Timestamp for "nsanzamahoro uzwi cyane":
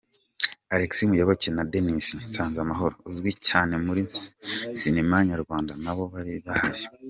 2.27-3.73